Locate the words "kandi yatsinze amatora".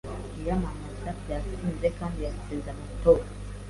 1.97-3.25